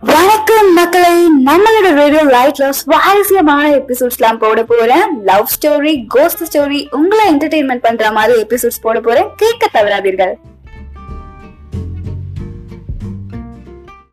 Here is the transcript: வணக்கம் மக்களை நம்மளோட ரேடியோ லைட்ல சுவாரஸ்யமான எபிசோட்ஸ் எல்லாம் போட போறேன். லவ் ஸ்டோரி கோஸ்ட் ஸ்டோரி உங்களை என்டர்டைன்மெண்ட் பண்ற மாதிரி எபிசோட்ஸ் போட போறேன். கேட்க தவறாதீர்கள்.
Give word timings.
வணக்கம் 0.00 0.72
மக்களை 0.72 1.26
நம்மளோட 1.46 1.94
ரேடியோ 1.94 2.24
லைட்ல 2.24 2.68
சுவாரஸ்யமான 2.68 3.70
எபிசோட்ஸ் 3.70 4.18
எல்லாம் 4.18 4.38
போட 4.38 4.62
போறேன். 4.62 5.22
லவ் 5.24 5.48
ஸ்டோரி 5.54 6.04
கோஸ்ட் 6.08 6.56
ஸ்டோரி 6.56 6.86
உங்களை 6.90 7.34
என்டர்டைன்மெண்ட் 7.34 7.82
பண்ற 7.82 8.12
மாதிரி 8.12 8.42
எபிசோட்ஸ் 8.42 8.80
போட 8.80 9.00
போறேன். 9.00 9.28
கேட்க 9.36 9.68
தவறாதீர்கள். 9.72 10.32